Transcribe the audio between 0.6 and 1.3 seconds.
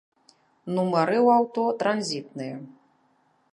Нумары